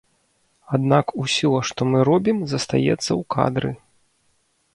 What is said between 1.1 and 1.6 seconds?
усё,